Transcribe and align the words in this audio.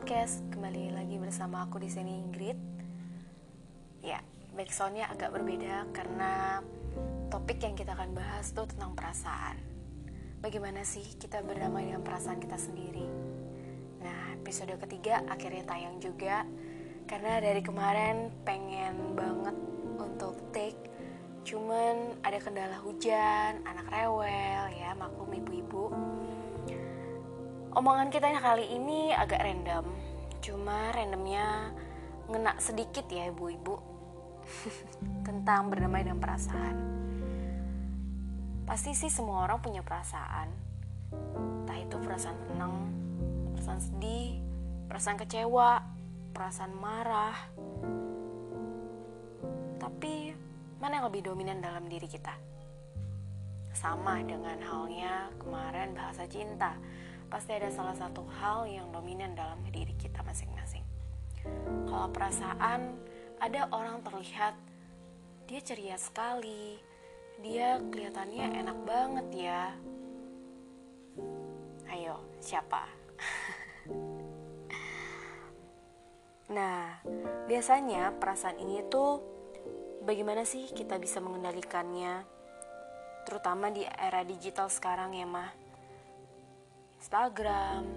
podcast. 0.00 0.40
Kembali 0.48 0.96
lagi 0.96 1.20
bersama 1.20 1.68
aku 1.68 1.76
di 1.76 1.92
sini 1.92 2.24
Ingrid. 2.24 2.56
Ya, 4.00 4.24
backsoundnya 4.56 5.12
agak 5.12 5.28
berbeda 5.28 5.92
karena 5.92 6.64
topik 7.28 7.60
yang 7.60 7.76
kita 7.76 7.92
akan 7.92 8.16
bahas 8.16 8.48
tuh 8.56 8.64
tentang 8.64 8.96
perasaan. 8.96 9.60
Bagaimana 10.40 10.88
sih 10.88 11.04
kita 11.20 11.44
berdamai 11.44 11.92
dengan 11.92 12.00
perasaan 12.00 12.40
kita 12.40 12.56
sendiri? 12.56 13.04
Nah, 14.00 14.40
episode 14.40 14.72
ketiga 14.88 15.20
akhirnya 15.28 15.68
tayang 15.68 16.00
juga 16.00 16.48
karena 17.04 17.36
dari 17.36 17.60
kemarin 17.60 18.32
pengen 18.48 19.12
banget 19.12 19.56
untuk 20.00 20.32
take 20.56 20.80
cuman 21.44 22.16
ada 22.24 22.40
kendala 22.40 22.80
hujan, 22.80 23.60
anak 23.68 23.84
rewel 23.92 24.64
ya, 24.80 24.96
maklum 24.96 25.28
ibu-ibu 25.44 25.92
Omongan 27.70 28.10
kita 28.10 28.34
kali 28.42 28.66
ini 28.66 29.14
agak 29.14 29.46
random, 29.46 29.86
cuma 30.42 30.90
randomnya 30.90 31.70
ngena 32.26 32.58
sedikit 32.58 33.06
ya 33.06 33.30
ibu-ibu 33.30 33.78
tentang 35.26 35.70
berdamai 35.70 36.02
dengan 36.02 36.18
perasaan. 36.18 36.76
Pasti 38.66 38.90
sih 38.90 39.06
semua 39.06 39.46
orang 39.46 39.62
punya 39.62 39.86
perasaan, 39.86 40.50
entah 41.62 41.78
itu 41.78 41.94
perasaan 42.02 42.38
tenang, 42.50 42.74
perasaan 43.54 43.78
sedih, 43.78 44.42
perasaan 44.90 45.18
kecewa, 45.22 45.70
perasaan 46.34 46.74
marah. 46.74 47.38
Tapi 49.78 50.34
mana 50.82 50.98
yang 50.98 51.06
lebih 51.06 51.22
dominan 51.22 51.62
dalam 51.62 51.86
diri 51.86 52.10
kita? 52.10 52.34
Sama 53.70 54.18
dengan 54.26 54.58
halnya 54.58 55.30
kemarin 55.38 55.94
bahasa 55.94 56.26
cinta 56.26 56.74
pasti 57.30 57.54
ada 57.54 57.70
salah 57.70 57.94
satu 57.94 58.26
hal 58.42 58.66
yang 58.66 58.90
dominan 58.90 59.38
dalam 59.38 59.62
diri 59.70 59.94
kita 59.94 60.18
masing-masing. 60.26 60.82
Kalau 61.86 62.10
perasaan, 62.10 62.98
ada 63.38 63.70
orang 63.70 64.02
terlihat 64.02 64.58
dia 65.46 65.62
ceria 65.62 65.94
sekali, 65.94 66.82
dia 67.38 67.78
kelihatannya 67.78 68.46
enak 68.60 68.78
banget 68.82 69.26
ya. 69.30 69.62
Ayo, 71.86 72.18
siapa? 72.42 72.90
nah, 76.58 76.98
biasanya 77.46 78.10
perasaan 78.18 78.58
ini 78.58 78.82
tuh 78.90 79.22
bagaimana 80.02 80.42
sih 80.42 80.66
kita 80.74 80.98
bisa 80.98 81.22
mengendalikannya? 81.22 82.26
Terutama 83.22 83.70
di 83.70 83.86
era 83.86 84.26
digital 84.26 84.66
sekarang 84.66 85.14
ya, 85.14 85.30
mah 85.30 85.59
Instagram, 87.00 87.88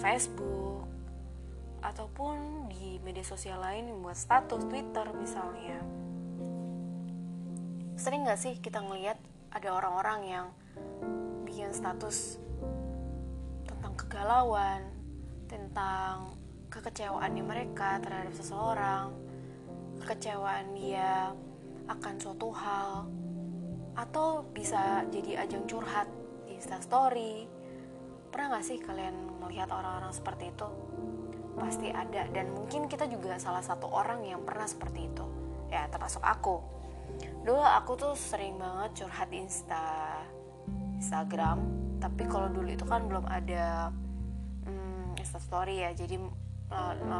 Facebook, 0.00 0.88
ataupun 1.84 2.72
di 2.72 2.96
media 3.04 3.20
sosial 3.20 3.60
lain 3.60 3.92
membuat 3.92 4.16
status 4.16 4.64
Twitter 4.64 5.04
misalnya. 5.12 5.76
Sering 8.00 8.24
gak 8.24 8.40
sih 8.40 8.56
kita 8.56 8.80
ngeliat 8.80 9.20
ada 9.52 9.76
orang-orang 9.76 10.20
yang 10.24 10.46
bikin 11.44 11.68
status 11.76 12.40
tentang 13.68 13.92
kegalauan, 14.00 14.88
tentang 15.44 16.32
kekecewaannya 16.72 17.44
mereka 17.44 18.00
terhadap 18.00 18.32
seseorang, 18.32 19.12
kekecewaan 20.00 20.72
dia 20.80 21.28
akan 21.92 22.14
suatu 22.16 22.48
hal, 22.56 23.04
atau 24.00 24.48
bisa 24.56 25.04
jadi 25.12 25.44
ajang 25.44 25.68
curhat 25.68 26.08
di 26.48 26.56
Instastory, 26.56 27.59
Pernah 28.30 28.58
gak 28.58 28.64
sih 28.66 28.78
kalian 28.78 29.42
melihat 29.42 29.68
orang-orang 29.74 30.14
seperti 30.14 30.54
itu? 30.54 30.68
Pasti 31.58 31.90
ada 31.90 32.24
dan 32.30 32.54
mungkin 32.54 32.86
kita 32.86 33.10
juga 33.10 33.36
salah 33.36 33.60
satu 33.60 33.90
orang 33.90 34.22
yang 34.24 34.40
pernah 34.46 34.64
seperti 34.64 35.10
itu. 35.10 35.26
Ya, 35.68 35.86
termasuk 35.90 36.22
aku. 36.22 36.62
Dulu 37.42 37.60
aku 37.60 37.98
tuh 37.98 38.14
sering 38.14 38.56
banget 38.56 39.04
curhat 39.04 39.28
Insta 39.34 40.16
Instagram, 40.96 41.58
tapi 41.98 42.28
kalau 42.28 42.48
dulu 42.52 42.68
itu 42.70 42.84
kan 42.84 43.08
belum 43.08 43.24
ada 43.26 43.90
hmm, 44.64 45.18
Insta 45.20 45.40
story 45.40 45.84
ya, 45.84 45.90
jadi 45.96 46.20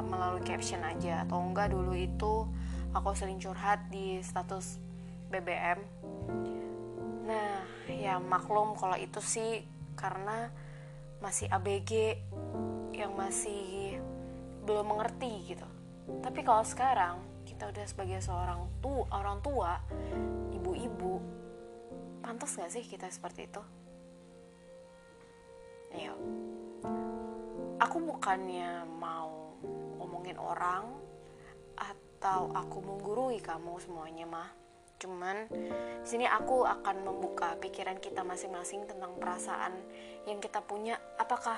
melalui 0.07 0.47
caption 0.47 0.79
aja 0.87 1.27
atau 1.27 1.43
enggak 1.43 1.75
dulu 1.75 1.91
itu 1.99 2.47
aku 2.95 3.11
sering 3.19 3.43
curhat 3.43 3.83
di 3.91 4.23
status 4.23 4.79
BBM. 5.31 5.79
Nah, 7.27 7.63
ya 7.91 8.19
maklum 8.23 8.79
kalau 8.79 8.95
itu 8.95 9.19
sih 9.19 9.63
karena 9.99 10.51
masih 11.21 11.47
ABG 11.53 12.17
yang 12.97 13.13
masih 13.17 13.97
belum 14.65 14.97
mengerti 14.97 15.55
gitu. 15.55 15.69
Tapi 16.21 16.41
kalau 16.43 16.65
sekarang 16.65 17.17
kita 17.45 17.69
udah 17.69 17.85
sebagai 17.87 18.21
seorang 18.25 18.69
tu 18.81 19.05
orang 19.13 19.39
tua 19.45 19.81
ibu-ibu 20.53 21.21
pantas 22.21 22.57
gak 22.57 22.73
sih 22.73 22.85
kita 22.85 23.09
seperti 23.09 23.49
itu? 23.49 23.63
Ayo 25.97 26.15
aku 27.81 27.97
bukannya 28.05 28.85
mau 29.01 29.57
ngomongin 29.97 30.37
orang 30.37 30.85
atau 31.75 32.53
aku 32.53 32.85
menggurui 32.85 33.41
kamu 33.41 33.81
semuanya 33.81 34.29
mah 34.29 34.60
Cuman 35.01 35.49
sini 36.05 36.29
aku 36.29 36.69
akan 36.69 37.09
membuka 37.09 37.57
pikiran 37.57 37.97
kita 37.97 38.21
masing-masing 38.21 38.85
tentang 38.85 39.17
perasaan 39.17 39.73
yang 40.29 40.37
kita 40.45 40.61
punya. 40.61 41.01
Apakah 41.17 41.57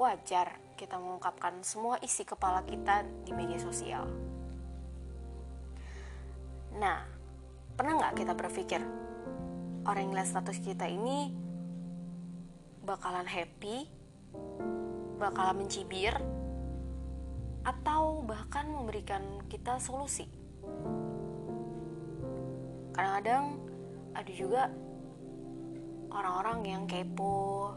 wajar 0.00 0.56
kita 0.80 0.96
mengungkapkan 0.96 1.60
semua 1.60 2.00
isi 2.00 2.24
kepala 2.24 2.64
kita 2.64 3.04
di 3.28 3.36
media 3.36 3.60
sosial? 3.60 4.08
Nah, 6.72 7.04
pernah 7.76 8.00
nggak 8.00 8.16
kita 8.24 8.32
berpikir 8.32 8.80
orang 9.84 10.08
yang 10.08 10.16
lihat 10.16 10.32
status 10.32 10.56
kita 10.56 10.88
ini 10.88 11.36
bakalan 12.80 13.28
happy, 13.28 13.92
bakalan 15.20 15.68
mencibir, 15.68 16.16
atau 17.62 18.24
bahkan 18.24 18.66
memberikan 18.72 19.44
kita 19.52 19.76
solusi? 19.76 20.41
Kadang-kadang 22.92 23.56
ada 24.12 24.32
juga 24.32 24.62
orang-orang 26.12 26.58
yang 26.68 26.82
kepo 26.84 27.72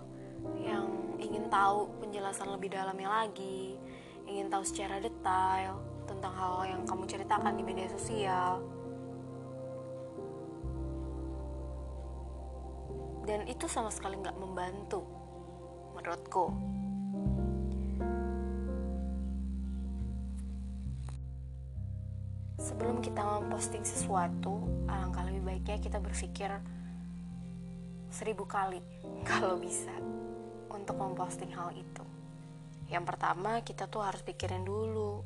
yang 0.62 1.16
ingin 1.18 1.48
tahu 1.48 1.88
penjelasan 2.04 2.52
lebih 2.52 2.76
dalamnya 2.76 3.08
lagi 3.08 3.80
ingin 4.26 4.50
tahu 4.50 4.64
secara 4.66 5.00
detail 5.00 5.80
tentang 6.06 6.34
hal 6.34 6.66
yang 6.70 6.82
kamu 6.86 7.06
ceritakan 7.10 7.54
di 7.58 7.64
media 7.66 7.88
sosial. 7.90 8.62
Dan 13.26 13.50
itu 13.50 13.66
sama 13.66 13.90
sekali 13.90 14.22
nggak 14.22 14.38
membantu 14.38 15.02
menurutku 15.98 16.54
kita 23.56 23.64
memposting 23.72 23.88
sesuatu 23.88 24.54
alangkah 24.92 25.24
lebih 25.32 25.48
baiknya 25.48 25.80
kita 25.80 26.04
berpikir 26.04 26.52
seribu 28.12 28.44
kali 28.44 28.84
kalau 29.32 29.56
bisa 29.56 29.96
untuk 30.76 31.00
memposting 31.00 31.56
hal 31.56 31.72
itu. 31.72 32.04
Yang 32.92 33.16
pertama 33.16 33.64
kita 33.64 33.88
tuh 33.88 34.04
harus 34.04 34.20
pikirin 34.28 34.68
dulu 34.68 35.24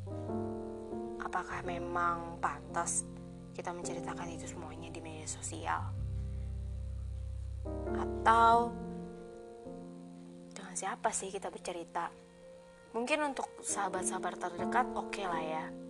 apakah 1.26 1.66
memang 1.66 2.38
pantas 2.38 3.02
kita 3.58 3.74
menceritakan 3.74 4.30
itu 4.30 4.46
semuanya 4.46 4.94
di 4.94 5.02
media 5.02 5.26
sosial? 5.26 5.90
Atau 7.98 8.70
dengan 10.54 10.78
siapa 10.78 11.10
sih 11.10 11.34
kita 11.34 11.50
bercerita? 11.50 12.14
Mungkin 12.94 13.34
untuk 13.34 13.50
sahabat-sahabat 13.66 14.38
terdekat 14.38 14.86
oke 14.94 15.18
okay 15.18 15.26
lah 15.26 15.42
ya 15.42 15.89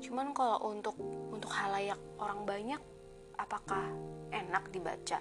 Cuman 0.00 0.32
kalau 0.32 0.72
untuk 0.72 0.96
untuk 1.28 1.52
halayak 1.52 2.00
orang 2.16 2.48
banyak 2.48 2.80
apakah 3.36 3.84
enak 4.32 4.64
dibaca? 4.72 5.20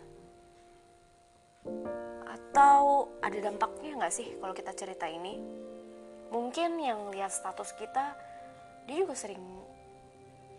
Atau 2.23 3.11
ada 3.19 3.37
dampaknya 3.43 3.99
nggak 3.99 4.13
sih 4.15 4.39
kalau 4.39 4.55
kita 4.55 4.71
cerita 4.71 5.05
ini? 5.11 5.35
Mungkin 6.31 6.79
yang 6.79 7.11
lihat 7.11 7.35
status 7.35 7.75
kita 7.75 8.15
dia 8.87 9.03
juga 9.03 9.13
sering 9.19 9.43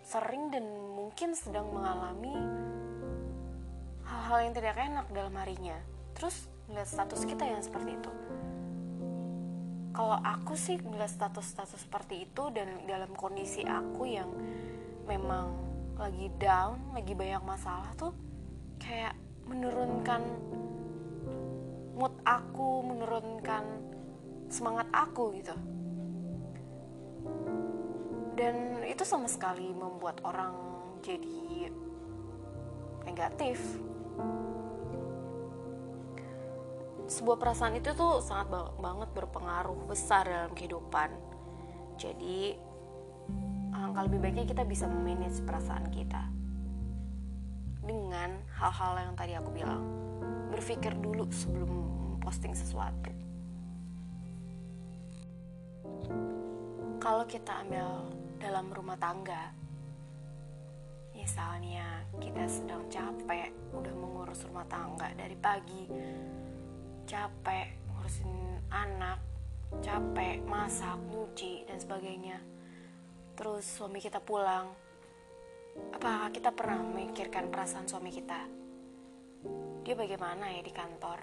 sering 0.04 0.52
dan 0.52 0.64
mungkin 0.96 1.32
sedang 1.32 1.72
mengalami 1.72 2.36
hal-hal 4.04 4.38
yang 4.44 4.54
tidak 4.54 4.76
enak 4.76 5.06
dalam 5.16 5.34
harinya. 5.40 5.78
Terus 6.12 6.44
melihat 6.68 6.88
status 6.92 7.24
kita 7.24 7.48
yang 7.48 7.64
seperti 7.64 7.96
itu 7.96 8.12
kalau 10.00 10.16
aku 10.16 10.56
sih 10.56 10.80
ngeliat 10.80 11.12
status-status 11.12 11.84
seperti 11.84 12.24
itu 12.24 12.48
dan 12.56 12.88
dalam 12.88 13.12
kondisi 13.12 13.60
aku 13.68 14.08
yang 14.08 14.32
memang 15.04 15.52
lagi 16.00 16.32
down, 16.40 16.96
lagi 16.96 17.12
banyak 17.12 17.44
masalah 17.44 17.92
tuh 18.00 18.16
kayak 18.80 19.12
menurunkan 19.44 20.24
mood 22.00 22.16
aku, 22.24 22.80
menurunkan 22.80 23.60
semangat 24.48 24.88
aku 24.88 25.36
gitu. 25.36 25.52
Dan 28.40 28.80
itu 28.88 29.04
sama 29.04 29.28
sekali 29.28 29.68
membuat 29.68 30.24
orang 30.24 30.56
jadi 31.04 31.68
negatif 33.04 33.60
sebuah 37.10 37.42
perasaan 37.42 37.74
itu 37.74 37.90
tuh 37.98 38.22
sangat 38.22 38.54
banget 38.78 39.10
berpengaruh 39.10 39.74
besar 39.90 40.22
dalam 40.30 40.54
kehidupan. 40.54 41.10
Jadi 41.98 42.54
alangkah 43.74 44.06
lebih 44.06 44.22
baiknya 44.22 44.46
kita 44.46 44.62
bisa 44.62 44.86
memanage 44.86 45.42
perasaan 45.42 45.90
kita 45.90 46.22
dengan 47.82 48.38
hal-hal 48.54 49.10
yang 49.10 49.14
tadi 49.18 49.34
aku 49.34 49.50
bilang. 49.50 49.82
Berpikir 50.54 50.94
dulu 51.02 51.26
sebelum 51.34 51.70
posting 52.22 52.54
sesuatu. 52.54 53.10
Kalau 57.02 57.26
kita 57.26 57.66
ambil 57.66 58.06
dalam 58.38 58.70
rumah 58.70 58.98
tangga 58.98 59.50
misalnya 61.10 62.00
kita 62.16 62.48
sedang 62.48 62.86
capek 62.88 63.52
udah 63.76 63.92
mengurus 63.92 64.40
rumah 64.48 64.64
tangga 64.72 65.12
dari 65.12 65.36
pagi 65.36 65.84
capek 67.10 67.66
ngurusin 67.90 68.62
anak 68.70 69.18
capek 69.82 70.46
masak 70.46 70.94
nyuci 71.10 71.66
dan 71.66 71.82
sebagainya. 71.82 72.38
Terus 73.34 73.66
suami 73.66 73.98
kita 73.98 74.22
pulang. 74.22 74.70
Apakah 75.90 76.30
kita 76.30 76.54
pernah 76.54 76.78
memikirkan 76.86 77.50
perasaan 77.50 77.90
suami 77.90 78.14
kita? 78.14 78.46
Dia 79.82 79.94
bagaimana 79.98 80.54
ya 80.54 80.62
di 80.62 80.70
kantor? 80.70 81.18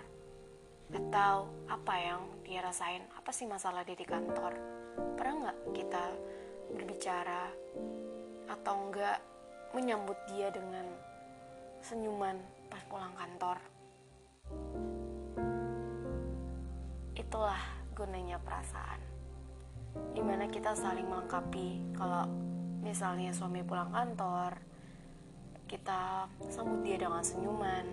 Atau 0.91 1.47
apa 1.71 1.95
yang 1.95 2.35
dia 2.43 2.59
rasain? 2.59 3.07
Apa 3.15 3.31
sih 3.31 3.47
masalah 3.47 3.87
dia 3.87 3.95
di 3.95 4.03
kantor? 4.03 4.59
Pernah 5.15 5.35
nggak 5.39 5.59
kita 5.71 6.03
berbicara 6.75 7.47
atau 8.51 8.75
enggak 8.75 9.23
menyambut 9.71 10.19
dia 10.35 10.51
dengan 10.51 10.83
senyuman 11.79 12.35
pas 12.67 12.83
pulang 12.91 13.15
kantor 13.15 13.76
itulah 17.27 17.59
gunanya 17.91 18.39
perasaan. 18.39 19.03
Di 20.15 20.23
mana 20.23 20.47
kita 20.47 20.71
saling 20.79 21.03
melengkapi. 21.03 21.91
Kalau 21.99 22.23
misalnya 22.79 23.35
suami 23.35 23.67
pulang 23.67 23.91
kantor 23.91 24.55
kita 25.67 26.31
sambut 26.47 26.79
dia 26.87 26.95
dengan 26.95 27.19
senyuman. 27.19 27.83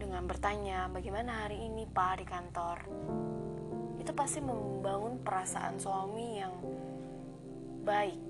Dengan 0.00 0.24
bertanya 0.24 0.88
bagaimana 0.88 1.44
hari 1.44 1.68
ini 1.68 1.84
pak 1.84 2.24
di 2.24 2.24
kantor? 2.24 2.78
Itu 4.00 4.16
pasti 4.16 4.40
membangun 4.40 5.20
perasaan 5.20 5.76
suami 5.76 6.40
yang 6.40 6.56
baik 7.84 8.20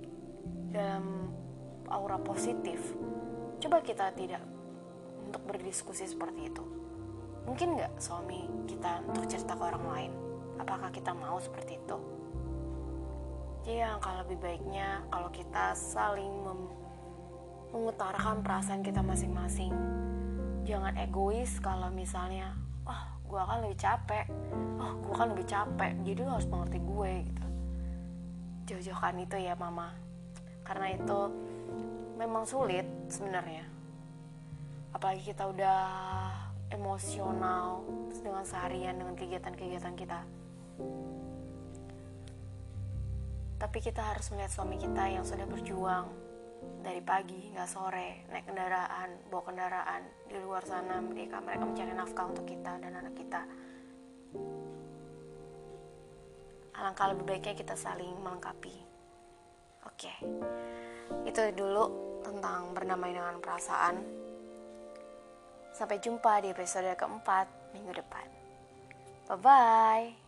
dalam 0.74 1.30
aura 1.86 2.18
positif. 2.18 2.82
Coba 3.62 3.78
kita 3.86 4.10
tidak 4.18 4.42
untuk 5.22 5.46
berdiskusi 5.46 6.10
seperti 6.10 6.50
itu 6.50 6.83
Mungkin 7.44 7.76
nggak 7.76 8.00
suami 8.00 8.48
kita 8.64 9.04
untuk 9.08 9.28
cerita 9.28 9.52
ke 9.52 9.62
orang 9.62 9.84
lain? 9.88 10.12
Apakah 10.60 10.88
kita 10.88 11.12
mau 11.12 11.36
seperti 11.36 11.76
itu? 11.76 11.98
Jadi 13.64 13.80
kalau 14.00 14.20
lebih 14.28 14.38
baiknya 14.44 15.00
kalau 15.08 15.32
kita 15.32 15.72
saling 15.72 16.44
mengutarakan 17.72 18.44
perasaan 18.44 18.84
kita 18.84 19.00
masing-masing. 19.00 19.72
Jangan 20.64 20.96
egois 20.96 21.60
kalau 21.60 21.92
misalnya, 21.92 22.56
oh 22.88 23.02
gue 23.28 23.40
akan 23.40 23.68
lebih 23.68 23.76
capek, 23.80 24.24
oh 24.80 24.92
gue 25.00 25.12
akan 25.12 25.28
lebih 25.36 25.46
capek, 25.48 25.92
jadi 26.04 26.20
lo 26.24 26.30
harus 26.40 26.48
mengerti 26.48 26.78
gue 26.80 27.12
gitu. 27.28 27.46
Jauh-jauhkan 28.64 29.20
itu 29.20 29.36
ya 29.36 29.52
mama, 29.60 29.92
karena 30.64 30.96
itu 30.96 31.20
memang 32.16 32.48
sulit 32.48 32.88
sebenarnya. 33.12 33.68
Apalagi 34.96 35.34
kita 35.34 35.50
udah 35.52 35.82
emosional 36.72 37.84
dengan 38.14 38.44
seharian 38.46 38.96
dengan 38.96 39.14
kegiatan-kegiatan 39.18 39.94
kita. 39.96 40.20
Tapi 43.60 43.78
kita 43.80 44.02
harus 44.04 44.28
melihat 44.32 44.52
suami 44.52 44.76
kita 44.76 45.04
yang 45.08 45.24
sudah 45.24 45.48
berjuang 45.48 46.06
dari 46.84 47.00
pagi 47.00 47.48
hingga 47.48 47.64
sore 47.64 48.28
naik 48.28 48.44
kendaraan 48.48 49.16
bawa 49.32 49.42
kendaraan 49.48 50.02
di 50.28 50.36
luar 50.36 50.64
sana 50.68 51.00
mereka 51.00 51.40
mereka 51.40 51.64
mencari 51.64 51.92
nafkah 51.96 52.28
untuk 52.28 52.44
kita 52.44 52.76
dan 52.80 52.92
anak 52.92 53.14
kita. 53.16 53.40
Alangkah 56.74 57.12
lebih 57.14 57.24
baiknya 57.24 57.54
kita 57.56 57.76
saling 57.76 58.12
melengkapi. 58.20 58.76
Oke 59.88 60.12
itu 61.24 61.40
dulu 61.56 61.84
tentang 62.24 62.72
berdamai 62.72 63.12
dengan 63.12 63.36
perasaan 63.40 64.23
Sampai 65.74 65.98
jumpa 65.98 66.38
di 66.38 66.54
episode 66.54 66.94
keempat 66.94 67.74
minggu 67.74 67.90
depan. 67.98 68.26
Bye-bye. 69.26 70.23